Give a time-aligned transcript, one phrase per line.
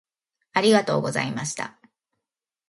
[0.53, 1.79] ありがとうございました。